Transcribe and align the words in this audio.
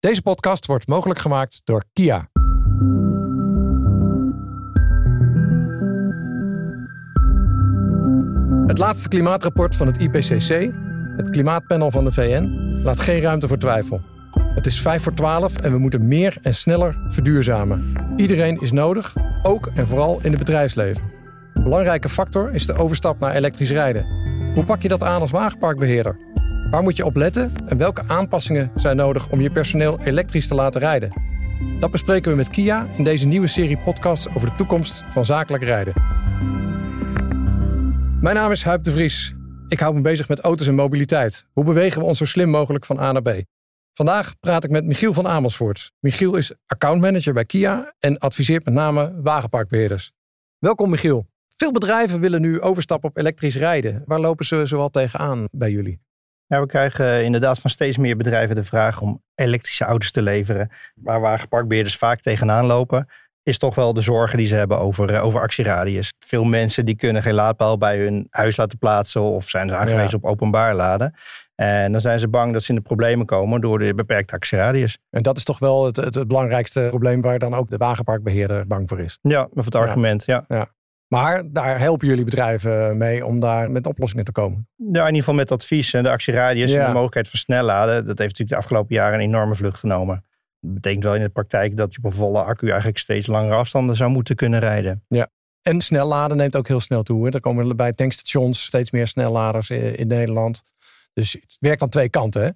Deze 0.00 0.22
podcast 0.22 0.66
wordt 0.66 0.86
mogelijk 0.86 1.18
gemaakt 1.18 1.60
door 1.64 1.84
Kia. 1.92 2.28
Het 8.66 8.78
laatste 8.78 9.08
klimaatrapport 9.08 9.76
van 9.76 9.86
het 9.86 10.00
IPCC, 10.00 10.72
het 11.16 11.30
klimaatpanel 11.30 11.90
van 11.90 12.04
de 12.04 12.12
VN, 12.12 12.80
laat 12.82 13.00
geen 13.00 13.20
ruimte 13.20 13.48
voor 13.48 13.58
twijfel. 13.58 14.00
Het 14.54 14.66
is 14.66 14.80
5 14.80 15.02
voor 15.02 15.14
12 15.14 15.56
en 15.56 15.72
we 15.72 15.78
moeten 15.78 16.08
meer 16.08 16.38
en 16.42 16.54
sneller 16.54 17.00
verduurzamen. 17.08 17.92
Iedereen 18.16 18.60
is 18.60 18.72
nodig, 18.72 19.14
ook 19.42 19.66
en 19.74 19.86
vooral 19.86 20.18
in 20.22 20.30
het 20.30 20.38
bedrijfsleven. 20.38 21.02
Een 21.54 21.62
belangrijke 21.62 22.08
factor 22.08 22.54
is 22.54 22.66
de 22.66 22.74
overstap 22.74 23.18
naar 23.18 23.34
elektrisch 23.34 23.70
rijden. 23.70 24.06
Hoe 24.54 24.64
pak 24.64 24.82
je 24.82 24.88
dat 24.88 25.02
aan 25.02 25.20
als 25.20 25.30
wagenparkbeheerder? 25.30 26.18
Waar 26.70 26.82
moet 26.82 26.96
je 26.96 27.04
op 27.04 27.16
letten 27.16 27.52
en 27.66 27.76
welke 27.76 28.02
aanpassingen 28.06 28.70
zijn 28.74 28.96
nodig 28.96 29.30
om 29.30 29.40
je 29.40 29.50
personeel 29.50 30.00
elektrisch 30.00 30.48
te 30.48 30.54
laten 30.54 30.80
rijden? 30.80 31.12
Dat 31.80 31.90
bespreken 31.90 32.30
we 32.30 32.36
met 32.36 32.50
Kia 32.50 32.88
in 32.96 33.04
deze 33.04 33.26
nieuwe 33.26 33.46
serie 33.46 33.78
podcasts 33.78 34.28
over 34.28 34.48
de 34.48 34.56
toekomst 34.56 35.04
van 35.08 35.24
zakelijk 35.24 35.62
rijden. 35.62 35.94
Mijn 38.20 38.34
naam 38.36 38.50
is 38.50 38.62
Huip 38.62 38.82
de 38.82 38.90
Vries. 38.90 39.34
Ik 39.68 39.80
hou 39.80 39.94
me 39.94 40.00
bezig 40.00 40.28
met 40.28 40.40
auto's 40.40 40.66
en 40.66 40.74
mobiliteit. 40.74 41.46
Hoe 41.52 41.64
bewegen 41.64 42.00
we 42.00 42.06
ons 42.06 42.18
zo 42.18 42.24
slim 42.24 42.48
mogelijk 42.48 42.84
van 42.84 42.98
A 42.98 43.12
naar 43.12 43.22
B? 43.22 43.42
Vandaag 43.94 44.38
praat 44.40 44.64
ik 44.64 44.70
met 44.70 44.84
Michiel 44.84 45.12
van 45.12 45.26
Amersfoort. 45.26 45.92
Michiel 46.00 46.36
is 46.36 46.54
accountmanager 46.66 47.32
bij 47.32 47.44
Kia 47.44 47.94
en 47.98 48.18
adviseert 48.18 48.64
met 48.64 48.74
name 48.74 49.20
wagenparkbeheerders. 49.22 50.12
Welkom 50.58 50.90
Michiel. 50.90 51.26
Veel 51.56 51.72
bedrijven 51.72 52.20
willen 52.20 52.40
nu 52.40 52.60
overstappen 52.60 53.08
op 53.08 53.16
elektrisch 53.16 53.56
rijden. 53.56 54.02
Waar 54.06 54.20
lopen 54.20 54.46
ze 54.46 54.66
zoal 54.66 54.88
tegenaan 54.88 55.44
bij 55.50 55.70
jullie? 55.70 56.06
Ja, 56.48 56.60
we 56.60 56.66
krijgen 56.66 57.24
inderdaad 57.24 57.58
van 57.58 57.70
steeds 57.70 57.96
meer 57.96 58.16
bedrijven 58.16 58.56
de 58.56 58.64
vraag 58.64 59.00
om 59.00 59.22
elektrische 59.34 59.84
auto's 59.84 60.10
te 60.10 60.22
leveren. 60.22 60.70
Waar 60.94 61.20
wagenparkbeheerders 61.20 61.96
vaak 61.96 62.20
tegenaan 62.20 62.66
lopen, 62.66 63.08
is 63.42 63.58
toch 63.58 63.74
wel 63.74 63.92
de 63.92 64.00
zorgen 64.00 64.38
die 64.38 64.46
ze 64.46 64.54
hebben 64.54 64.78
over, 64.78 65.14
eh, 65.14 65.24
over 65.24 65.40
actieradius. 65.40 66.12
Veel 66.18 66.44
mensen 66.44 66.84
die 66.84 66.96
kunnen 66.96 67.22
geen 67.22 67.34
laadpaal 67.34 67.78
bij 67.78 67.98
hun 67.98 68.26
huis 68.30 68.56
laten 68.56 68.78
plaatsen 68.78 69.22
of 69.22 69.48
zijn 69.48 69.68
ze 69.68 69.76
aangewezen 69.76 70.18
op 70.18 70.24
openbaar 70.24 70.74
laden. 70.74 71.14
En 71.54 71.92
dan 71.92 72.00
zijn 72.00 72.20
ze 72.20 72.28
bang 72.28 72.52
dat 72.52 72.62
ze 72.62 72.70
in 72.70 72.76
de 72.76 72.82
problemen 72.82 73.26
komen 73.26 73.60
door 73.60 73.78
de 73.78 73.94
beperkte 73.94 74.34
actieradius. 74.34 74.98
En 75.10 75.22
dat 75.22 75.36
is 75.36 75.44
toch 75.44 75.58
wel 75.58 75.84
het, 75.84 75.96
het, 75.96 76.28
belangrijkste 76.28 76.86
probleem 76.88 77.20
waar 77.20 77.38
dan 77.38 77.54
ook 77.54 77.70
de 77.70 77.76
wagenparkbeheerder 77.76 78.66
bang 78.66 78.88
voor 78.88 79.00
is. 79.00 79.18
Ja, 79.22 79.48
met 79.52 79.64
het 79.64 79.74
argument, 79.74 80.24
ja. 80.24 80.44
ja. 80.48 80.68
Maar 81.08 81.52
daar 81.52 81.78
helpen 81.78 82.08
jullie 82.08 82.24
bedrijven 82.24 82.96
mee 82.96 83.26
om 83.26 83.40
daar 83.40 83.70
met 83.70 83.86
oplossingen 83.86 84.24
te 84.24 84.32
komen. 84.32 84.68
Ja, 84.76 85.00
in 85.00 85.06
ieder 85.06 85.18
geval 85.18 85.34
met 85.34 85.50
advies 85.50 85.94
en 85.94 86.02
de 86.02 86.10
actieradius 86.10 86.72
en 86.72 86.86
de 86.86 86.92
mogelijkheid 86.92 87.28
van 87.28 87.38
snelladen. 87.38 87.94
Dat 87.94 88.18
heeft 88.18 88.18
natuurlijk 88.18 88.48
de 88.48 88.56
afgelopen 88.56 88.94
jaren 88.94 89.14
een 89.14 89.24
enorme 89.24 89.54
vlucht 89.54 89.78
genomen. 89.78 90.24
Dat 90.60 90.74
betekent 90.74 91.04
wel 91.04 91.14
in 91.14 91.22
de 91.22 91.28
praktijk 91.28 91.76
dat 91.76 91.92
je 91.92 91.98
op 91.98 92.04
een 92.04 92.12
volle 92.12 92.42
accu 92.42 92.66
eigenlijk 92.66 92.98
steeds 92.98 93.26
langere 93.26 93.54
afstanden 93.54 93.96
zou 93.96 94.10
moeten 94.10 94.36
kunnen 94.36 94.60
rijden. 94.60 95.04
Ja. 95.08 95.28
En 95.62 95.80
snelladen 95.80 96.36
neemt 96.36 96.56
ook 96.56 96.68
heel 96.68 96.80
snel 96.80 97.02
toe. 97.02 97.24
Hè? 97.26 97.32
Er 97.32 97.40
komen 97.40 97.76
bij 97.76 97.92
tankstations 97.92 98.64
steeds 98.64 98.90
meer 98.90 99.06
snelladers 99.06 99.70
in 99.70 100.06
Nederland. 100.06 100.62
Dus 101.12 101.32
het 101.32 101.56
werkt 101.60 101.82
aan 101.82 101.88
twee 101.88 102.08
kanten. 102.08 102.42
Hè? 102.42 102.48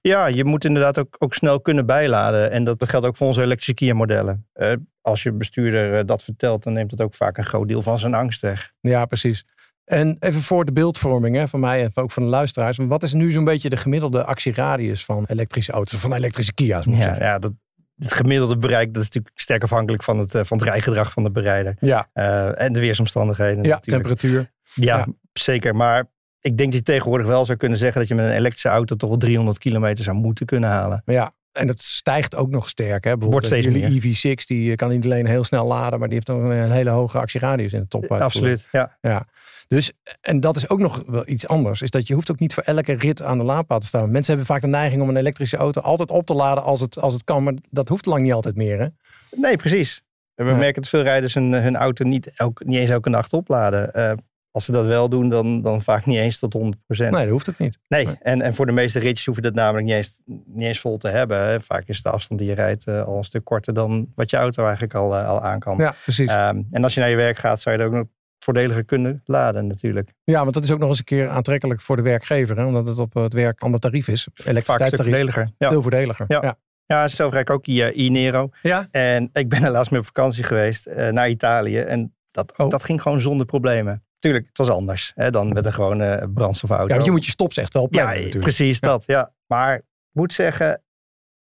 Ja, 0.00 0.26
je 0.26 0.44
moet 0.44 0.64
inderdaad 0.64 0.98
ook, 0.98 1.16
ook 1.18 1.34
snel 1.34 1.60
kunnen 1.60 1.86
bijladen. 1.86 2.50
En 2.50 2.64
dat 2.64 2.88
geldt 2.88 3.06
ook 3.06 3.16
voor 3.16 3.26
onze 3.26 3.42
elektrische 3.42 3.74
Kia-modellen. 3.74 4.46
Uh, 4.54 4.72
als 5.00 5.22
je 5.22 5.32
bestuurder 5.32 5.98
eh, 5.98 6.04
dat 6.06 6.22
vertelt, 6.22 6.62
dan 6.62 6.72
neemt 6.72 6.90
dat 6.90 7.00
ook 7.00 7.14
vaak 7.14 7.38
een 7.38 7.44
groot 7.44 7.68
deel 7.68 7.82
van 7.82 7.98
zijn 7.98 8.14
angst 8.14 8.40
weg. 8.40 8.72
Ja, 8.80 9.04
precies. 9.06 9.44
En 9.84 10.16
even 10.20 10.42
voor 10.42 10.64
de 10.64 10.72
beeldvorming 10.72 11.36
hè, 11.36 11.48
van 11.48 11.60
mij 11.60 11.82
en 11.82 11.90
ook 11.94 12.10
van 12.10 12.22
de 12.22 12.28
luisteraars. 12.28 12.76
Wat 12.76 13.02
is 13.02 13.12
nu 13.12 13.30
zo'n 13.30 13.44
beetje 13.44 13.68
de 13.68 13.76
gemiddelde 13.76 14.24
actieradius 14.24 15.04
van 15.04 15.24
elektrische 15.26 15.72
auto's, 15.72 16.00
van 16.00 16.12
elektrische 16.12 16.54
Kia's? 16.54 16.86
Moet 16.86 16.96
ja, 16.96 17.16
ja 17.18 17.38
dat, 17.38 17.52
het 17.98 18.12
gemiddelde 18.12 18.56
bereik 18.56 18.94
dat 18.94 19.02
is 19.02 19.08
natuurlijk 19.08 19.40
sterk 19.40 19.62
afhankelijk 19.62 20.02
van 20.02 20.18
het, 20.18 20.34
eh, 20.34 20.44
van 20.44 20.58
het 20.58 20.66
rijgedrag 20.66 21.12
van 21.12 21.22
de 21.22 21.30
berijder. 21.30 21.76
Ja. 21.80 22.08
en 22.54 22.72
de 22.72 22.80
weersomstandigheden. 22.80 23.64
Ja, 23.64 23.78
temperatuur. 23.78 24.50
Ja, 24.74 24.96
ja, 24.96 25.06
zeker. 25.32 25.76
Maar 25.76 26.12
ik 26.44 26.56
denk 26.56 26.70
dat 26.70 26.78
je 26.78 26.82
tegenwoordig 26.82 27.26
wel 27.26 27.44
zou 27.44 27.58
kunnen 27.58 27.78
zeggen 27.78 28.00
dat 28.00 28.08
je 28.08 28.14
met 28.14 28.24
een 28.24 28.36
elektrische 28.36 28.68
auto 28.68 28.96
toch 28.96 29.08
wel 29.08 29.18
300 29.18 29.58
kilometer 29.58 30.04
zou 30.04 30.16
moeten 30.16 30.46
kunnen 30.46 30.70
halen. 30.70 31.02
Ja, 31.06 31.32
en 31.52 31.66
dat 31.66 31.80
stijgt 31.80 32.34
ook 32.34 32.50
nog 32.50 32.68
sterk. 32.68 33.04
Hè? 33.04 33.16
Wordt 33.16 33.46
steeds 33.46 33.66
jullie 33.66 34.16
EV6 34.16 34.44
die 34.44 34.76
kan 34.76 34.90
niet 34.90 35.04
alleen 35.04 35.26
heel 35.26 35.44
snel 35.44 35.66
laden, 35.66 35.98
maar 35.98 36.08
die 36.08 36.16
heeft 36.16 36.30
ook 36.30 36.50
een 36.50 36.70
hele 36.70 36.90
hoge 36.90 37.18
actieradius 37.18 37.72
in 37.72 37.80
de 37.80 37.88
top. 37.88 38.12
Absoluut, 38.12 38.68
ja. 38.72 38.96
ja. 39.00 39.26
Dus, 39.68 39.92
en 40.20 40.40
dat 40.40 40.56
is 40.56 40.68
ook 40.68 40.78
nog 40.78 41.02
wel 41.06 41.28
iets 41.28 41.46
anders. 41.46 41.82
Is 41.82 41.90
dat 41.90 42.06
je 42.06 42.14
hoeft 42.14 42.30
ook 42.30 42.38
niet 42.38 42.54
voor 42.54 42.62
elke 42.62 42.92
rit 42.92 43.22
aan 43.22 43.38
de 43.38 43.44
laadpaal 43.44 43.78
te 43.78 43.86
staan. 43.86 44.10
Mensen 44.10 44.36
hebben 44.36 44.54
vaak 44.54 44.60
de 44.60 44.66
neiging 44.66 45.02
om 45.02 45.08
een 45.08 45.16
elektrische 45.16 45.56
auto 45.56 45.80
altijd 45.80 46.10
op 46.10 46.26
te 46.26 46.34
laden 46.34 46.64
als 46.64 46.80
het, 46.80 46.98
als 46.98 47.12
het 47.14 47.24
kan. 47.24 47.42
Maar 47.42 47.54
dat 47.70 47.88
hoeft 47.88 48.06
lang 48.06 48.22
niet 48.22 48.32
altijd 48.32 48.56
meer. 48.56 48.78
Hè? 48.78 48.86
Nee, 49.30 49.56
precies. 49.56 50.02
We 50.34 50.44
merken 50.44 50.82
dat 50.82 50.90
veel 50.90 51.02
rijders 51.02 51.34
hun, 51.34 51.52
hun 51.52 51.76
auto 51.76 52.04
niet, 52.04 52.32
elk, 52.36 52.64
niet 52.64 52.78
eens 52.78 52.90
elke 52.90 53.08
nacht 53.08 53.32
opladen. 53.32 53.90
Uh, 53.96 54.12
als 54.54 54.64
ze 54.64 54.72
dat 54.72 54.86
wel 54.86 55.08
doen, 55.08 55.28
dan, 55.28 55.62
dan 55.62 55.82
vaak 55.82 56.06
niet 56.06 56.18
eens 56.18 56.38
tot 56.38 56.56
100%. 56.56 56.60
Nee, 56.88 57.10
dat 57.10 57.28
hoeft 57.28 57.50
ook 57.50 57.58
niet. 57.58 57.78
Nee, 57.88 58.08
En, 58.20 58.42
en 58.42 58.54
voor 58.54 58.66
de 58.66 58.72
meeste 58.72 58.98
ritjes 58.98 59.26
hoef 59.26 59.36
je 59.36 59.42
dat 59.42 59.54
namelijk 59.54 59.86
niet 59.86 59.94
eens, 59.94 60.20
niet 60.24 60.66
eens 60.66 60.80
vol 60.80 60.96
te 60.96 61.08
hebben. 61.08 61.62
Vaak 61.62 61.82
is 61.86 62.02
de 62.02 62.10
afstand 62.10 62.40
die 62.40 62.48
je 62.48 62.54
rijdt 62.54 62.86
uh, 62.86 63.04
al 63.04 63.16
een 63.16 63.24
stuk 63.24 63.44
korter 63.44 63.74
dan 63.74 64.12
wat 64.14 64.30
je 64.30 64.36
auto 64.36 64.62
eigenlijk 64.62 64.94
al, 64.94 65.14
uh, 65.14 65.28
al 65.28 65.40
aan 65.40 65.58
kan. 65.58 65.76
Ja, 65.78 65.94
precies. 66.02 66.30
Um, 66.30 66.68
en 66.70 66.84
als 66.84 66.94
je 66.94 67.00
naar 67.00 67.10
je 67.10 67.16
werk 67.16 67.38
gaat, 67.38 67.60
zou 67.60 67.76
je 67.76 67.82
er 67.82 67.88
ook 67.88 67.94
nog 67.94 68.06
voordeliger 68.38 68.84
kunnen 68.84 69.22
laden 69.24 69.66
natuurlijk. 69.66 70.12
Ja, 70.24 70.40
want 70.40 70.54
dat 70.54 70.64
is 70.64 70.70
ook 70.70 70.78
nog 70.78 70.88
eens 70.88 70.98
een 70.98 71.04
keer 71.04 71.28
aantrekkelijk 71.28 71.80
voor 71.80 71.96
de 71.96 72.02
werkgever. 72.02 72.56
Hè? 72.56 72.64
Omdat 72.64 72.86
het 72.86 72.98
op 72.98 73.14
het 73.14 73.32
werk 73.32 73.60
ander 73.60 73.80
tarief 73.80 74.08
is. 74.08 74.28
Elektriciteitstarief. 74.34 75.12
voordeliger. 75.12 75.50
Ja. 75.58 75.68
Veel 75.68 75.82
voordeliger. 75.82 76.24
Ja. 76.28 76.42
ja. 76.42 76.56
Ja, 76.86 77.08
zelf 77.08 77.32
rijd 77.32 77.48
ik 77.48 77.54
ook 77.54 77.66
i-Nero. 77.66 78.48
Ja? 78.62 78.86
En 78.90 79.28
ik 79.32 79.48
ben 79.48 79.62
helaas 79.62 79.88
mee 79.88 80.00
op 80.00 80.06
vakantie 80.06 80.44
geweest 80.44 80.86
uh, 80.86 81.08
naar 81.08 81.28
Italië. 81.28 81.78
En 81.78 82.14
dat, 82.30 82.58
oh. 82.58 82.68
dat 82.68 82.84
ging 82.84 83.02
gewoon 83.02 83.20
zonder 83.20 83.46
problemen. 83.46 84.04
Tuurlijk, 84.24 84.46
het 84.48 84.58
was 84.58 84.68
anders 84.68 85.12
hè, 85.14 85.30
dan 85.30 85.52
met 85.52 85.64
een 85.64 85.72
gewone 85.72 86.30
brandstofauto. 86.34 86.86
Ja, 86.86 86.92
want 86.94 87.04
je 87.04 87.10
moet 87.10 87.24
je 87.24 87.30
stops 87.30 87.56
echt 87.56 87.72
wel 87.72 87.88
plannen 87.88 88.12
Ja, 88.12 88.18
natuurlijk. 88.18 88.44
precies 88.44 88.80
dat. 88.80 89.04
Ja. 89.06 89.30
Maar 89.46 89.74
ik 89.74 89.82
moet 90.12 90.32
zeggen, 90.32 90.82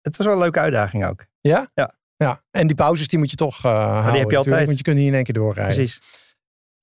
het 0.02 0.18
was 0.18 0.26
wel 0.26 0.36
een 0.36 0.42
leuke 0.42 0.60
uitdaging 0.60 1.06
ook. 1.06 1.26
Ja? 1.42 1.70
Ja. 1.74 1.96
ja. 2.16 2.42
En 2.52 2.68
die 2.68 2.76
pauzes 2.76 3.08
die 3.08 3.20
moet 3.20 3.30
je 3.30 3.36
toch 3.36 3.66
uh, 3.66 3.72
houden. 3.72 4.12
Die 4.12 4.22
heb 4.22 4.32
je 4.32 4.38
altijd. 4.38 4.66
Want 4.66 4.78
je 4.78 4.84
kunt 4.84 4.98
niet 4.98 5.08
in 5.08 5.14
één 5.14 5.24
keer 5.24 5.34
doorrijden. 5.34 5.76
Precies. 5.76 6.02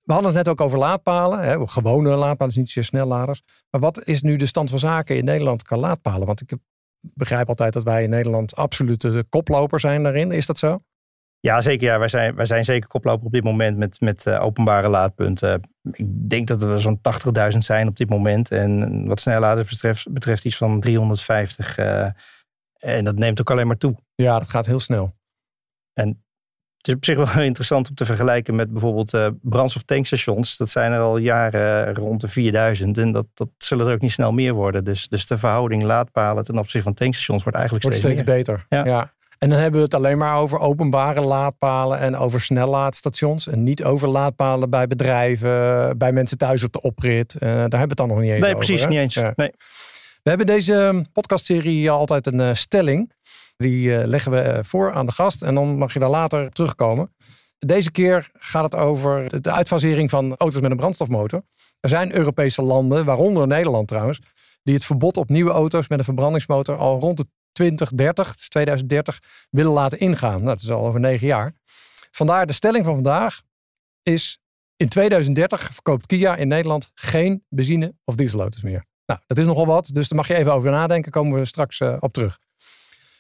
We 0.05 0.13
hadden 0.13 0.35
het 0.35 0.45
net 0.45 0.49
ook 0.49 0.61
over 0.61 0.79
laadpalen. 0.79 1.41
Hè, 1.41 1.67
gewone 1.69 2.09
laadpalen, 2.09 2.55
niet 2.57 2.71
zeer 2.71 2.85
snelladers. 2.85 3.43
Maar 3.71 3.81
wat 3.81 4.05
is 4.05 4.23
nu 4.23 4.37
de 4.37 4.47
stand 4.47 4.71
van 4.71 4.79
zaken 4.79 5.17
in 5.17 5.25
Nederland 5.25 5.63
qua 5.63 5.77
laadpalen? 5.77 6.27
Want 6.27 6.41
ik 6.41 6.53
begrijp 7.15 7.49
altijd 7.49 7.73
dat 7.73 7.83
wij 7.83 8.03
in 8.03 8.11
Nederland 8.11 8.57
absolute 8.57 9.25
koploper 9.29 9.81
zijn 9.81 10.03
daarin. 10.03 10.33
Is 10.33 10.47
dat 10.47 10.59
zo? 10.59 10.83
Ja, 11.43 11.61
zeker. 11.61 11.87
Ja. 11.87 11.99
Wij, 11.99 12.09
zijn, 12.09 12.35
wij 12.35 12.47
zijn 12.47 12.65
zeker 12.65 12.89
koploper 12.89 13.27
op 13.27 13.33
dit 13.33 13.45
moment 13.45 13.77
met, 13.77 14.01
met 14.01 14.27
uh, 14.27 14.45
openbare 14.45 14.89
laadpunten. 14.89 15.61
Ik 15.93 16.31
denk 16.31 16.49
dat 16.49 16.63
er 16.63 16.81
zo'n 16.81 17.01
80.000 17.53 17.59
zijn 17.59 17.89
op 17.89 17.97
dit 17.97 18.09
moment. 18.11 18.51
En 18.51 19.07
wat 19.07 19.21
snelladers 19.21 19.71
betreft, 19.71 20.13
betreft 20.13 20.45
iets 20.45 20.57
van 20.57 20.81
350. 20.81 21.79
Uh, 21.79 22.01
eh, 22.07 22.13
en 22.77 23.05
dat 23.05 23.17
neemt 23.17 23.41
ook 23.41 23.51
alleen 23.51 23.67
maar 23.67 23.77
toe. 23.77 23.97
Ja, 24.15 24.39
dat 24.39 24.51
gaat 24.51 24.67
heel 24.67 24.81
snel. 24.81 25.15
En 25.93 26.09
het 26.77 26.89
is 26.89 26.95
op 26.95 27.05
zich 27.05 27.17
wel 27.17 27.45
interessant 27.51 27.89
om 27.89 27.95
te 27.95 28.05
vergelijken 28.05 28.55
met 28.55 28.71
bijvoorbeeld 28.71 29.15
uh, 29.15 29.29
brandstoftankstations. 29.41 30.57
Dat 30.57 30.69
zijn 30.69 30.93
er 30.93 31.01
al 31.01 31.17
jaren 31.17 31.95
rond 31.95 32.21
de 32.21 32.29
4000. 32.29 32.99
En 32.99 33.13
dat, 33.13 33.27
dat 33.35 33.49
zullen 33.59 33.87
er 33.87 33.93
ook 33.93 34.01
niet 34.01 34.13
snel 34.13 34.33
meer 34.33 34.53
worden. 34.53 34.85
Dus, 34.85 35.09
dus 35.09 35.27
de 35.27 35.39
verhouding 35.39 35.83
laadpalen 35.83 36.45
ten 36.45 36.59
opzichte 36.59 36.83
van 36.83 36.95
tankstations 36.95 37.43
wordt 37.43 37.59
eigenlijk 37.59 37.87
wordt 37.87 38.01
steeds, 38.01 38.21
steeds 38.21 38.37
beter. 38.37 38.67
ja. 38.69 39.13
En 39.43 39.49
dan 39.49 39.59
hebben 39.59 39.81
we 39.81 39.85
het 39.85 39.95
alleen 39.95 40.19
maar 40.19 40.37
over 40.37 40.59
openbare 40.59 41.21
laadpalen 41.21 41.99
en 41.99 42.17
over 42.17 42.41
snellaadstations. 42.41 43.47
En 43.47 43.63
niet 43.63 43.85
over 43.85 44.09
laadpalen 44.09 44.71
bij 44.71 44.87
bedrijven, 44.87 45.99
bij 45.99 46.13
mensen 46.13 46.39
thuis 46.39 46.65
op 46.65 46.73
de 46.73 46.81
oprit. 46.81 47.35
Uh, 47.35 47.41
daar 47.41 47.57
hebben 47.59 47.81
we 47.81 47.87
het 47.89 47.97
dan 47.97 48.09
nog 48.09 48.21
niet 48.21 48.31
eens 48.31 48.41
nee, 48.41 48.55
over. 48.55 48.69
Nee, 48.69 48.77
precies, 48.77 48.87
niet 48.87 48.99
eens. 48.99 49.15
Nee. 49.37 49.53
We 50.23 50.29
hebben 50.29 50.47
deze 50.47 51.05
podcastserie 51.13 51.91
altijd 51.91 52.27
een 52.27 52.41
uh, 52.41 52.55
stelling. 52.55 53.13
Die 53.57 53.89
uh, 53.89 54.05
leggen 54.05 54.33
we 54.33 54.59
voor 54.63 54.93
aan 54.93 55.07
de 55.07 55.13
gast 55.13 55.43
en 55.43 55.55
dan 55.55 55.79
mag 55.79 55.93
je 55.93 55.99
daar 55.99 56.11
later 56.11 56.51
terugkomen. 56.51 57.15
Deze 57.59 57.91
keer 57.91 58.31
gaat 58.33 58.65
het 58.65 58.75
over 58.75 59.43
de 59.43 59.53
uitfasering 59.53 60.11
van 60.11 60.37
auto's 60.37 60.61
met 60.61 60.71
een 60.71 60.77
brandstofmotor. 60.77 61.43
Er 61.81 61.89
zijn 61.89 62.15
Europese 62.15 62.63
landen, 62.63 63.05
waaronder 63.05 63.47
Nederland 63.47 63.89
trouwens, 63.89 64.21
die 64.63 64.75
het 64.75 64.85
verbod 64.85 65.17
op 65.17 65.29
nieuwe 65.29 65.51
auto's 65.51 65.89
met 65.89 65.99
een 65.99 66.05
verbrandingsmotor 66.05 66.77
al 66.77 67.01
rond 67.01 67.17
de 67.17 67.27
2030, 67.53 68.35
dus 68.35 68.49
2030, 68.49 69.19
willen 69.51 69.73
laten 69.73 69.99
ingaan. 69.99 70.37
Nou, 70.37 70.45
dat 70.45 70.61
is 70.61 70.71
al 70.71 70.87
over 70.87 71.01
negen 71.01 71.27
jaar. 71.27 71.53
Vandaar 72.11 72.47
de 72.47 72.53
stelling 72.53 72.85
van 72.85 72.95
vandaag 72.95 73.43
is 74.03 74.39
in 74.77 74.89
2030 74.89 75.69
verkoopt 75.73 76.07
Kia 76.07 76.37
in 76.37 76.49
Nederland 76.49 76.91
geen 76.95 77.45
benzine- 77.49 77.95
of 78.05 78.15
dieselauto's 78.15 78.63
meer. 78.63 78.85
Nou, 79.07 79.21
dat 79.27 79.39
is 79.39 79.47
nogal 79.47 79.67
wat, 79.67 79.91
dus 79.93 80.09
daar 80.09 80.19
mag 80.19 80.29
je 80.29 80.35
even 80.35 80.53
over 80.53 80.71
nadenken. 80.71 81.13
Komen 81.13 81.39
we 81.39 81.45
straks 81.45 81.81
uh, 81.81 81.97
op 82.01 82.13
terug. 82.13 82.39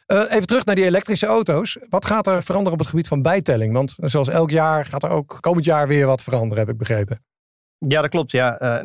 Uh, 0.06 0.25
even 0.29 0.46
terug 0.46 0.64
naar 0.64 0.75
die 0.75 0.85
elektrische 0.85 1.26
auto's. 1.26 1.78
Wat 1.88 2.06
gaat 2.06 2.26
er 2.26 2.43
veranderen 2.43 2.73
op 2.73 2.78
het 2.78 2.88
gebied 2.88 3.08
van 3.08 3.23
bijtelling? 3.23 3.73
Want 3.73 3.96
zoals 4.00 4.28
elk 4.28 4.50
jaar 4.50 4.85
gaat 4.85 5.02
er 5.02 5.11
ook 5.11 5.38
komend 5.40 5.64
jaar 5.64 5.88
weer 5.88 6.06
wat 6.06 6.23
veranderen, 6.23 6.58
heb 6.58 6.69
ik 6.69 6.78
begrepen. 6.78 7.25
Ja, 7.78 8.00
dat 8.00 8.11
klopt. 8.11 8.31
Ja. 8.31 8.82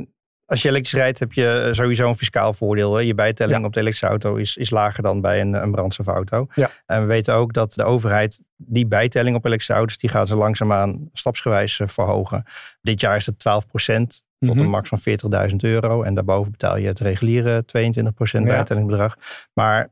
Als 0.48 0.62
je 0.62 0.70
elektrisch 0.70 0.94
rijdt, 0.94 1.20
heb 1.20 1.34
je 1.34 1.64
eh, 1.68 1.74
sowieso 1.74 2.08
een 2.10 2.18
fiscaal 2.18 2.54
voordeel. 2.54 2.96
Hè? 2.96 3.02
Je 3.02 3.16
bijtelling 3.16 3.60
Ja. 3.60 3.66
op 3.66 3.74
de 3.74 3.80
elektrische 3.80 4.08
auto 4.10 4.36
is, 4.36 4.58
is 4.58 4.70
lager 4.70 5.04
dan 5.04 5.22
bij 5.22 5.42
een, 5.42 5.54
een 5.54 5.72
brandstofauto. 5.72 6.48
Ja. 6.54 6.70
En 6.86 7.02
we 7.02 7.08
weten 7.08 7.34
ook 7.34 7.54
dat 7.54 7.74
de 7.74 7.84
overheid 7.84 8.42
die 8.56 8.88
bijtelling 8.88 9.36
op 9.36 9.46
elektrische 9.46 9.74
auto's, 9.74 9.98
die 9.98 10.10
gaat 10.10 10.28
ze 10.28 10.36
langzaamaan 10.36 11.10
stapsgewijs 11.14 11.80
eh, 11.80 11.88
verhogen. 11.88 12.44
Dit 12.82 13.02
jaar 13.02 13.16
is 13.16 13.26
het 13.26 13.40
12% 13.40 14.26
tot 14.40 14.56
Mhm. 14.56 14.60
een 14.60 14.70
max 14.70 14.90
van 14.90 15.00
40.000 15.00 15.64
euro. 15.64 16.04
En 16.04 16.14
daarboven 16.16 16.52
betaal 16.52 16.78
je 16.78 16.88
het 16.88 17.00
reguliere 17.00 17.66
22 17.66 18.30
Ja. 18.32 18.42
bijtellingbedrag. 18.46 19.18
Maar 19.54 19.90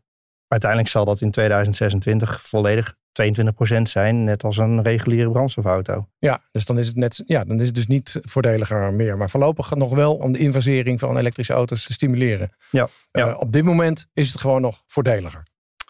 uiteindelijk 0.48 0.92
zal 0.92 1.06
dat 1.06 1.22
in 1.22 1.32
2026 1.32 2.42
volledig 2.42 2.96
22% 3.22 3.82
zijn, 3.82 4.24
net 4.24 4.44
als 4.44 4.58
een 4.58 4.82
reguliere 4.82 5.32
brandstofauto. 5.32 6.08
Ja, 6.20 6.42
dus 6.52 6.66
dan 6.66 6.80
is 6.80 6.88
het 6.88 6.96
net, 6.96 7.24
ja, 7.26 7.44
dan 7.44 7.60
is 7.60 7.66
het 7.66 7.76
dus 7.76 7.88
niet 7.88 8.20
voordeliger 8.22 8.94
meer. 8.94 9.18
Maar 9.18 9.30
voorlopig 9.30 9.76
nog 9.76 9.94
wel 9.94 10.16
om 10.16 10.32
de 10.32 10.40
invasering 10.40 11.00
van 11.00 11.18
elektrische 11.18 11.54
auto's 11.54 11.86
te 11.86 11.94
stimuleren. 11.94 12.52
Ja, 12.70 12.88
ja. 13.12 13.28
Eh, 13.28 13.40
op 13.40 13.52
dit 13.52 13.64
moment 13.64 14.08
is 14.14 14.32
het 14.32 14.42
gewoon 14.42 14.62
nog 14.62 14.84
voordeliger. 14.88 15.44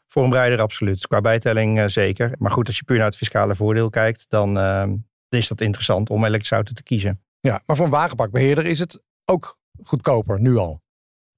Voor 0.07 0.23
een 0.23 0.29
breider 0.29 0.61
absoluut. 0.61 1.07
Qua 1.07 1.21
bijtelling 1.21 1.79
eh, 1.79 1.87
zeker. 1.87 2.35
Maar 2.37 2.51
goed, 2.51 2.67
als 2.67 2.77
je 2.77 2.83
puur 2.83 2.97
naar 2.97 3.05
het 3.05 3.15
fiscale 3.17 3.55
voordeel 3.55 3.89
kijkt, 3.89 4.25
dan 4.29 4.57
eh, 4.57 4.87
is 5.29 5.47
dat 5.47 5.61
interessant 5.61 6.09
om 6.09 6.25
elektrische 6.25 6.55
auto 6.55 6.73
te 6.73 6.83
kiezen. 6.83 7.21
Ja, 7.39 7.61
maar 7.65 7.75
voor 7.75 7.85
een 7.85 7.91
wagenparkbeheerder 7.91 8.65
is 8.65 8.79
het 8.79 9.01
ook 9.25 9.59
goedkoper 9.83 10.39
nu 10.39 10.55
al. 10.55 10.83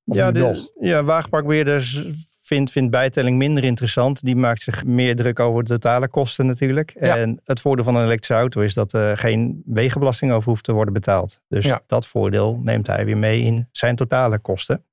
Of 0.06 0.16
ja, 0.16 0.26
nu 0.26 0.32
de, 0.32 0.40
nog. 0.40 0.72
ja, 0.80 1.04
wagenparkbeheerders 1.04 2.06
vindt, 2.48 2.72
vindt 2.72 2.92
bijtelling 2.92 3.38
minder 3.38 3.64
interessant. 3.64 4.24
Die 4.24 4.36
maakt 4.36 4.62
zich 4.62 4.86
meer 4.86 5.16
druk 5.16 5.40
over 5.40 5.64
de 5.64 5.70
totale 5.70 6.08
kosten 6.08 6.46
natuurlijk. 6.46 6.96
Ja. 7.00 7.18
En 7.18 7.40
het 7.44 7.62
voordeel 7.62 7.84
van 7.84 7.96
een 7.96 8.04
elektrische 8.04 8.34
auto 8.34 8.62
is 8.62 8.74
dat 8.74 8.94
er 8.94 9.18
geen 9.18 9.62
wegenbelasting 9.66 10.32
over 10.32 10.50
hoeft 10.50 10.64
te 10.64 10.72
worden 10.74 10.94
betaald. 10.94 11.40
Dus 11.48 11.66
Ja. 11.66 11.82
dat 11.88 12.08
voordeel 12.08 12.60
neemt 12.64 12.88
hij 12.88 13.06
weer 13.06 13.18
mee 13.18 13.42
in 13.42 13.68
zijn 13.72 13.96
totale 13.96 14.40
kosten. 14.40 14.84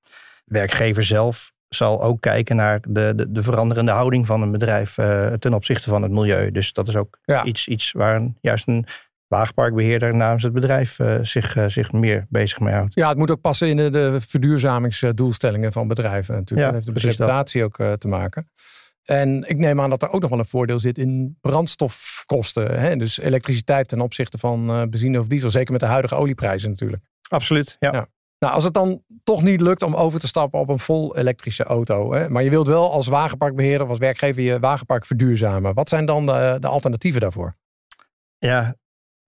Werkgever 0.45 1.03
zelf 1.03 1.53
zal 1.69 2.03
ook 2.03 2.21
kijken 2.21 2.57
naar 2.57 2.81
de, 2.89 3.13
de, 3.17 3.33
de 3.33 3.43
veranderende 3.43 3.93
houding 3.93 4.27
van 4.27 4.43
een 4.43 4.51
bedrijf 4.53 4.99
eh, 4.99 5.33
ten 5.33 5.55
opzichte 5.55 5.89
van 5.89 6.03
het 6.03 6.13
milieu. 6.13 6.51
Dus 6.51 6.73
dat 6.73 6.89
is 6.89 6.97
ook 6.97 7.19
Ja. 7.25 7.45
iets, 7.45 7.69
iets 7.69 7.93
waar 7.93 8.17
een, 8.17 8.37
juist 8.41 8.69
een 8.69 8.87
wagenparkbeheerder 9.29 10.15
namens 10.15 10.43
het 10.43 10.53
bedrijf 10.53 10.99
eh, 10.99 11.19
zich, 11.23 11.57
eh, 11.57 11.67
zich 11.67 11.93
meer 11.93 12.27
bezig 12.29 12.61
mee 12.61 12.75
houdt. 12.75 12.95
Ja, 12.95 13.09
het 13.09 13.19
moet 13.19 13.31
ook 13.31 13.41
passen 13.41 13.69
in 13.69 13.77
de, 13.77 13.91
de 13.91 14.21
verduurzamingsdoelstellingen 14.21 15.73
van 15.73 15.89
bedrijven 15.89 16.35
natuurlijk. 16.35 16.69
Ja, 16.69 16.77
dat 16.77 17.03
heeft 17.03 17.03
dat. 17.03 17.17
reputatie 17.19 17.65
ook 17.65 17.79
eh, 17.79 17.93
te 17.93 18.09
maken. 18.09 18.51
En 19.05 19.49
ik 19.49 19.59
neem 19.59 19.81
aan 19.81 19.91
dat 19.91 20.03
er 20.03 20.11
ook 20.11 20.21
nog 20.21 20.31
wel 20.31 20.39
een 20.39 20.45
voordeel 20.45 20.79
zit 20.79 20.99
in 20.99 21.39
brandstofkosten. 21.41 22.81
Hè? 22.81 22.97
Dus 22.97 23.19
elektriciteit 23.21 23.89
ten 23.89 24.01
opzichte 24.01 24.39
van 24.39 24.67
benzine 24.91 25.19
of 25.19 25.27
diesel. 25.27 25.51
Zeker 25.51 25.73
met 25.73 25.81
de 25.81 25.87
huidige 25.87 26.15
olieprijzen 26.15 26.71
natuurlijk. 26.71 27.03
Absoluut, 27.29 27.77
ja. 27.79 27.93
Ja. 27.93 28.09
Nou, 28.39 28.55
als 28.55 28.65
het 28.65 28.75
dan 28.75 29.03
toch 29.25 29.43
niet 29.43 29.61
lukt 29.61 29.83
om 29.83 29.95
over 29.95 30.21
te 30.21 30.27
stappen 30.27 30.61
op 30.61 30.69
een 30.69 30.79
vol 30.79 31.17
elektrische 31.17 31.65
auto. 31.65 32.13
Hè, 32.13 32.29
maar 32.29 32.43
je 32.43 32.51
wilt 32.51 32.67
wel 32.67 32.93
als 32.93 33.07
wagenparkbeheerder, 33.07 33.83
of 33.83 33.89
als 33.89 33.99
werkgever 33.99 34.43
je 34.43 34.59
wagenpark 34.59 35.07
verduurzamen. 35.07 35.75
Wat 35.75 35.89
zijn 35.89 36.07
dan 36.07 36.27
de, 36.27 36.57
de 36.61 36.69
alternatieven 36.69 37.21
daarvoor? 37.21 37.57
Ja, 38.39 38.77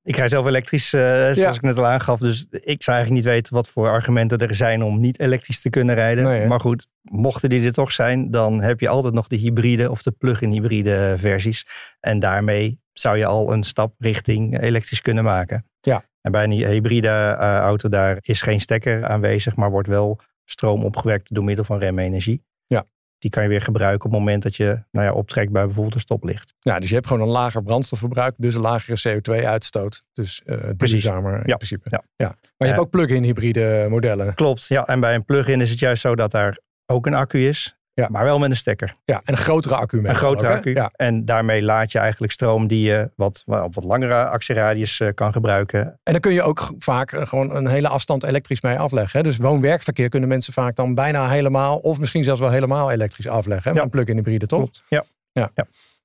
ik 0.06 0.16
rij 0.16 0.28
zelf 0.28 0.46
elektrisch, 0.46 0.92
eh, 0.92 1.00
zoals 1.00 1.36
Ja. 1.36 1.52
ik 1.52 1.62
net 1.62 1.76
al 1.76 1.86
aangaf. 1.86 2.18
Dus 2.18 2.46
ik 2.50 2.82
zou 2.82 2.96
eigenlijk 2.96 3.10
niet 3.10 3.34
weten 3.34 3.54
wat 3.54 3.68
voor 3.68 3.88
argumenten 3.88 4.38
er 4.38 4.54
zijn 4.54 4.82
om 4.82 5.00
niet 5.00 5.20
elektrisch 5.20 5.60
te 5.60 5.70
kunnen 5.70 5.94
rijden. 5.94 6.24
Nee, 6.24 6.46
maar 6.46 6.60
goed, 6.60 6.86
mochten 7.02 7.50
die 7.50 7.66
er 7.66 7.72
toch 7.72 7.92
zijn, 7.92 8.30
dan 8.30 8.62
heb 8.62 8.80
je 8.80 8.88
altijd 8.88 9.14
nog 9.14 9.26
de 9.26 9.36
hybride 9.36 9.90
of 9.90 10.02
de 10.02 10.10
plug-in 10.10 10.50
hybride 10.50 11.14
versies. 11.18 11.66
En 12.00 12.18
daarmee 12.18 12.80
zou 12.92 13.16
je 13.18 13.26
al 13.26 13.52
een 13.52 13.62
stap 13.62 13.94
richting 13.98 14.60
elektrisch 14.60 15.00
kunnen 15.00 15.24
maken. 15.24 15.66
Ja. 15.80 16.04
En 16.20 16.32
bij 16.32 16.44
een 16.44 16.50
hybride 16.50 17.08
eh, 17.08 17.58
auto, 17.58 17.88
daar 17.88 18.18
is 18.20 18.42
geen 18.42 18.60
stekker 18.60 19.04
aanwezig, 19.04 19.56
maar 19.56 19.70
wordt 19.70 19.88
wel 19.88 20.20
stroom 20.44 20.84
opgewekt 20.84 21.34
door 21.34 21.44
middel 21.44 21.64
van 21.64 21.78
remenergie. 21.78 22.44
Ja. 23.18 23.22
Die 23.22 23.30
kan 23.30 23.42
je 23.42 23.48
weer 23.48 23.62
gebruiken 23.62 24.04
op 24.06 24.10
het 24.10 24.20
moment 24.20 24.42
dat 24.42 24.56
je 24.56 24.82
nou 24.90 25.06
ja, 25.06 25.12
optrekt 25.12 25.52
bij 25.52 25.64
bijvoorbeeld 25.64 25.94
een 25.94 26.00
stoplicht. 26.00 26.54
Ja, 26.60 26.78
dus 26.80 26.88
je 26.88 26.94
hebt 26.94 27.06
gewoon 27.06 27.22
een 27.22 27.32
lager 27.32 27.62
brandstofverbruik, 27.62 28.34
dus 28.36 28.54
een 28.54 28.60
lagere 28.60 29.20
CO2-uitstoot. 29.20 30.04
Dus 30.12 30.42
eh 30.44 30.56
Precies. 30.76 31.02
duurzamer 31.02 31.34
in 31.34 31.42
Ja. 31.46 31.56
principe. 31.56 31.88
Ja. 31.90 32.02
Maar 32.16 32.28
je 32.56 32.64
hebt 32.64 32.70
Ja. 32.76 32.82
ook 32.82 32.90
plug-in 32.90 33.22
hybride 33.22 33.86
modellen. 33.90 34.34
Klopt, 34.34 34.66
ja. 34.66 34.86
En 34.86 35.00
bij 35.00 35.14
een 35.14 35.24
plug-in 35.24 35.60
is 35.60 35.70
het 35.70 35.78
juist 35.78 36.00
zo 36.02 36.14
dat 36.16 36.30
daar 36.30 36.58
ook 36.86 37.06
een 37.06 37.14
accu 37.14 37.48
is. 37.48 37.76
Ja. 37.96 38.08
Maar 38.10 38.24
wel 38.24 38.38
met 38.38 38.50
een 38.50 38.56
stekker. 38.56 38.96
Ja, 39.04 39.20
en 39.24 39.32
een 39.32 39.36
grotere 39.36 39.74
accu 39.76 40.08
Een 40.08 40.14
grotere 40.14 40.48
ook, 40.48 40.56
accu. 40.56 40.74
Ja. 40.74 40.90
En 40.96 41.24
daarmee 41.24 41.62
laat 41.62 41.92
je 41.92 41.98
eigenlijk 41.98 42.32
stroom 42.32 42.66
die 42.66 42.86
je 42.86 43.10
wat, 43.14 43.42
op 43.46 43.74
wat 43.74 43.84
langere 43.84 44.24
actieradius 44.26 45.00
eh, 45.00 45.08
kan 45.14 45.32
gebruiken. 45.32 45.80
En 46.02 46.12
dan 46.12 46.20
kun 46.20 46.32
je 46.32 46.42
ook 46.42 46.70
vaak 46.78 47.12
eh, 47.12 47.26
gewoon 47.26 47.54
een 47.54 47.66
hele 47.66 47.88
afstand 47.88 48.22
elektrisch 48.22 48.60
mee 48.60 48.78
afleggen. 48.78 49.18
hè. 49.18 49.24
Dus 49.24 49.36
woon-werkverkeer 49.36 50.08
kunnen 50.08 50.28
mensen 50.28 50.52
vaak 50.52 50.76
dan 50.76 50.94
bijna 50.94 51.28
helemaal, 51.28 51.78
of 51.78 51.98
misschien 51.98 52.24
zelfs 52.24 52.40
wel 52.40 52.50
helemaal 52.50 52.90
elektrisch 52.90 53.28
afleggen. 53.28 53.70
Hè? 53.70 53.76
Ja. 53.76 53.82
een 53.84 53.90
plug-in 53.90 54.16
hybride, 54.16 54.46
toch? 54.46 54.58
Klopt. 54.58 54.82
Ja. 54.88 55.04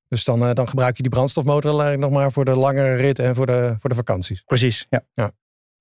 Dus 0.07 0.23
dan, 0.23 0.47
eh, 0.47 0.53
dan 0.53 0.69
gebruik 0.69 0.95
je 0.97 1.01
die 1.01 1.11
brandstofmotor 1.11 1.71
eigenlijk 1.71 2.01
nog 2.01 2.11
maar 2.11 2.31
voor 2.31 2.45
de 2.45 2.55
langere 2.55 2.95
rit 2.95 3.19
en 3.19 3.35
voor 3.35 3.45
de, 3.45 3.75
voor 3.77 3.89
de 3.89 3.95
vakanties. 3.95 4.41
Precies. 4.45 4.87
Ja. 5.13 5.31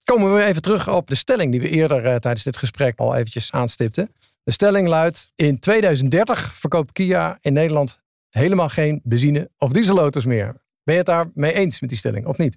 Komen 0.04 0.34
we 0.34 0.42
even 0.42 0.62
terug 0.62 0.88
op 0.88 1.08
de 1.08 1.14
stelling 1.14 1.50
die 1.52 1.60
we 1.60 1.68
eerder 1.68 2.02
tijdens 2.02 2.42
dit 2.42 2.56
gesprek 2.56 2.98
al 2.98 3.14
eventjes 3.14 3.52
aanstipten. 3.52 4.10
De 4.42 4.52
stelling 4.52 4.88
luidt, 4.88 5.32
in 5.34 5.58
2030 5.58 6.52
verkoopt 6.54 6.92
Kia 6.92 7.38
in 7.40 7.52
Nederland 7.52 8.00
helemaal 8.30 8.68
geen 8.68 9.00
benzine- 9.04 9.48
of 9.58 9.72
dieselauto's 9.72 10.24
meer. 10.24 10.62
Ben 10.82 10.94
je 10.94 11.00
het 11.00 11.06
daar 11.06 11.30
mee 11.34 11.52
eens 11.52 11.80
met 11.80 11.90
die 11.90 11.98
stelling, 11.98 12.26
of 12.26 12.38
niet? 12.38 12.56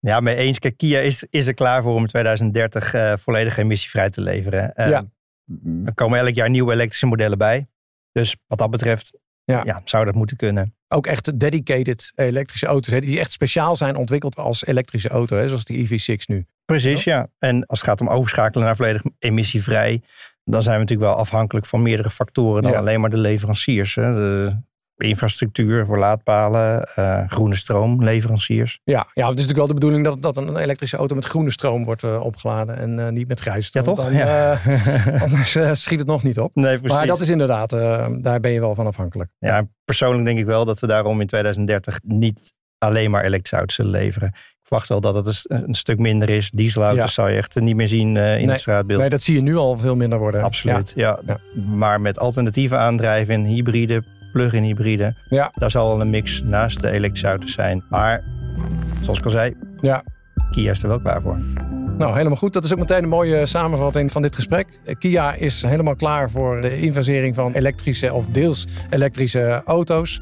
ja, 0.00 0.20
mee 0.20 0.36
eens. 0.36 0.58
Kijk, 0.58 0.76
Kia 0.76 1.00
is, 1.00 1.24
is 1.30 1.46
er 1.46 1.54
klaar 1.54 1.82
voor 1.82 1.94
om 1.94 2.00
in 2.02 2.06
2030 2.08 2.94
eh, 2.94 3.12
volledig 3.16 3.56
emissievrij 3.56 4.10
te 4.10 4.20
leveren. 4.20 4.72
Ja. 4.74 5.04
Er 5.84 5.94
komen 5.94 6.18
elk 6.18 6.34
jaar 6.34 6.50
nieuwe 6.50 6.72
elektrische 6.72 7.06
modellen 7.06 7.38
bij. 7.38 7.66
Dus 8.12 8.36
wat 8.46 8.58
dat 8.58 8.70
betreft 8.70 9.18
Ja. 9.44 9.62
ja. 9.64 9.80
zou 9.84 10.04
dat 10.04 10.14
moeten 10.14 10.36
kunnen. 10.36 10.74
Ook 10.88 11.06
echt 11.06 11.40
dedicated 11.40 12.12
elektrische 12.14 12.66
auto's, 12.66 12.92
hè, 12.92 13.00
die 13.00 13.18
echt 13.20 13.32
speciaal 13.32 13.76
zijn 13.76 13.96
ontwikkeld 13.96 14.36
als 14.36 14.66
elektrische 14.66 15.08
auto, 15.08 15.36
hè, 15.36 15.46
zoals 15.48 15.64
die 15.64 15.78
EV6 15.88 16.24
nu. 16.26 16.46
Precies, 16.64 17.04
ja. 17.04 17.28
En 17.38 17.66
als 17.66 17.80
het 17.80 17.88
gaat 17.88 18.00
om 18.00 18.08
overschakelen 18.08 18.66
naar 18.66 18.76
volledig 18.76 19.02
emissievrij, 19.18 20.02
dan 20.44 20.62
zijn 20.62 20.74
we 20.74 20.80
natuurlijk 20.80 21.10
wel 21.10 21.18
afhankelijk 21.18 21.66
van 21.66 21.82
meerdere 21.82 22.10
factoren 22.10 22.62
dan 22.62 22.72
Ja. 22.72 22.78
alleen 22.78 23.00
maar 23.00 23.10
de 23.10 23.18
leveranciers. 23.18 23.94
Hè. 23.94 24.12
De 24.94 25.08
infrastructuur 25.08 25.86
voor 25.86 25.98
laadpalen, 25.98 26.82
eh, 26.94 27.22
groene 27.28 27.54
stroom, 27.54 28.02
leveranciers. 28.04 28.80
Ja, 28.84 28.94
ja, 29.14 29.28
het 29.28 29.38
is 29.38 29.46
natuurlijk 29.46 29.56
wel 29.56 29.66
de 29.66 29.74
bedoeling 29.74 30.04
dat, 30.04 30.22
dat 30.22 30.36
een 30.36 30.56
elektrische 30.56 30.96
auto 30.96 31.14
met 31.14 31.24
groene 31.24 31.50
stroom 31.50 31.84
wordt 31.84 32.02
eh, 32.02 32.20
opgeladen 32.24 32.76
en 32.76 32.98
eh, 33.06 33.12
niet 33.12 33.28
met 33.28 33.40
grijze 33.40 33.70
Ja, 33.72 33.80
stroom. 33.80 33.96
toch? 33.96 34.04
Dan, 34.04 34.14
Ja. 34.14 34.60
anders 35.22 35.58
schiet 35.82 35.98
het 35.98 36.08
nog 36.08 36.22
niet 36.22 36.38
op. 36.38 36.50
Nee, 36.54 36.78
precies. 36.78 36.96
Maar 36.96 37.06
dat 37.06 37.20
is 37.20 37.28
inderdaad, 37.28 37.70
daar 38.22 38.40
ben 38.40 38.50
je 38.50 38.60
wel 38.60 38.74
van 38.74 38.86
afhankelijk. 38.86 39.30
Ja, 39.38 39.66
persoonlijk 39.84 40.24
denk 40.24 40.38
ik 40.38 40.44
wel 40.46 40.64
dat 40.64 40.80
we 40.80 40.86
daarom 40.86 41.20
in 41.20 41.26
2030 41.26 42.00
niet 42.04 42.52
alleen 42.78 43.10
maar 43.10 43.24
elektrische 43.24 43.56
auto's 43.56 43.74
zullen 43.74 43.90
leveren. 43.90 44.32
Ik 44.62 44.68
verwacht 44.68 44.88
wel 44.88 45.00
dat 45.00 45.14
het 45.14 45.26
een, 45.26 45.34
st- 45.34 45.50
een 45.50 45.74
stuk 45.74 45.98
minder 45.98 46.30
is. 46.30 46.50
Dieselauto's 46.50 46.98
Ja. 46.98 47.06
zou 47.06 47.30
je 47.30 47.36
echt 47.36 47.60
niet 47.60 47.76
meer 47.76 47.88
zien 47.88 48.16
eh, 48.16 48.32
in 48.32 48.38
Nee. 48.40 48.50
het 48.50 48.60
straatbeeld. 48.60 49.00
Nee, 49.00 49.08
dat 49.10 49.22
zie 49.22 49.34
je 49.34 49.40
nu 49.42 49.56
al 49.56 49.78
veel 49.78 49.96
minder 49.96 50.18
worden. 50.18 50.42
Absoluut, 50.42 50.92
ja. 50.96 51.18
Ja. 51.26 51.38
Maar 51.76 52.00
met 52.00 52.18
alternatieve 52.18 52.76
aandrijving, 52.76 53.46
hybride, 53.46 54.02
plug-in 54.32 54.62
hybride. 54.62 55.14
Ja. 55.28 55.50
Daar 55.54 55.70
zal 55.70 55.88
wel 55.88 56.00
een 56.00 56.10
mix 56.10 56.42
naast 56.42 56.80
de 56.80 56.90
elektrische 56.90 57.26
auto's 57.26 57.52
zijn. 57.52 57.84
Maar, 57.90 58.24
zoals 59.00 59.18
ik 59.18 59.24
al 59.24 59.30
zei, 59.30 59.54
Ja. 59.80 60.02
Kia 60.50 60.70
is 60.70 60.82
er 60.82 60.88
wel 60.88 61.00
klaar 61.00 61.22
voor. 61.22 61.38
Nou, 61.98 62.16
helemaal 62.16 62.36
goed. 62.38 62.52
Dat 62.52 62.64
is 62.64 62.72
ook 62.72 62.78
meteen 62.78 63.02
een 63.02 63.08
mooie 63.08 63.46
samenvatting 63.46 64.12
van 64.12 64.22
dit 64.22 64.34
gesprek. 64.34 64.78
Eh, 64.84 64.94
Kia 64.98 65.34
is 65.34 65.62
helemaal 65.62 65.96
klaar 65.96 66.30
voor 66.30 66.60
de 66.60 66.80
invasering 66.80 67.34
van 67.34 67.52
elektrische 67.52 68.12
of 68.12 68.26
deels 68.26 68.66
elektrische 68.90 69.62
auto's. 69.64 70.20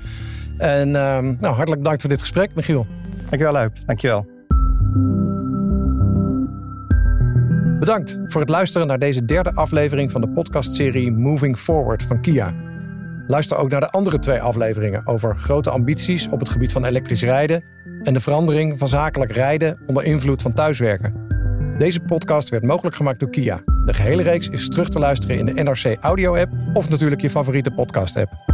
En 0.58 0.96
ehm, 0.96 1.24
nou, 1.40 1.54
hartelijk 1.54 1.82
bedankt 1.82 2.00
voor 2.00 2.10
dit 2.10 2.20
gesprek, 2.20 2.54
Michiel. 2.54 2.86
Dankjewel, 3.20 3.54
Huip. 3.56 3.76
Dankjewel. 3.86 4.26
Bedankt 7.80 8.18
voor 8.24 8.40
het 8.40 8.50
luisteren 8.50 8.86
naar 8.86 8.98
deze 8.98 9.24
derde 9.24 9.54
aflevering 9.54 10.10
van 10.10 10.20
de 10.20 10.28
podcastserie 10.28 11.12
Moving 11.12 11.56
Forward 11.56 12.02
van 12.02 12.20
Kia. 12.20 12.54
Luister 13.26 13.56
ook 13.56 13.70
naar 13.70 13.80
de 13.80 13.90
andere 13.90 14.18
twee 14.18 14.40
afleveringen 14.40 15.06
over 15.06 15.36
grote 15.36 15.70
ambities 15.70 16.28
op 16.28 16.38
het 16.38 16.48
gebied 16.48 16.72
van 16.72 16.84
elektrisch 16.84 17.22
rijden 17.22 17.64
en 18.02 18.14
de 18.14 18.20
verandering 18.20 18.78
van 18.78 18.88
zakelijk 18.88 19.32
rijden 19.32 19.78
onder 19.86 20.04
invloed 20.04 20.42
van 20.42 20.52
thuiswerken. 20.52 21.14
Deze 21.78 22.00
podcast 22.00 22.48
werd 22.48 22.64
mogelijk 22.64 22.96
gemaakt 22.96 23.20
door 23.20 23.30
Kia. 23.30 23.60
De 23.84 23.94
gehele 23.94 24.22
reeks 24.22 24.48
is 24.48 24.68
terug 24.68 24.88
te 24.88 24.98
luisteren 24.98 25.38
in 25.38 25.46
de 25.46 25.62
NRC 25.62 25.96
Audio 26.00 26.36
app 26.36 26.52
of 26.72 26.88
natuurlijk 26.88 27.20
je 27.20 27.30
favoriete 27.30 27.70
podcast 27.70 28.16
app. 28.16 28.49